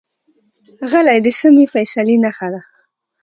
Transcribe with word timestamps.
غلی، 0.89 1.17
د 1.25 1.27
سمې 1.39 1.65
فیصلې 1.73 2.15
نښه 2.23 2.47
ده. 2.53 2.61